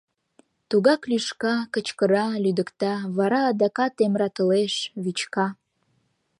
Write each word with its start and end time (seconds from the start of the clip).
Тугак 0.69 1.01
лӱшка, 1.09 1.55
кычкыра, 1.73 2.25
лӱдыкта, 2.43 2.93
вара 3.17 3.39
адакат 3.51 3.93
эмратылеш, 4.05 4.73
вӱчка... 5.03 5.47